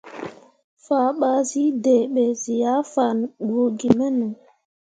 [0.85, 4.27] Fah ɓa zǝ deɓe zǝ ah fan bu gimeno.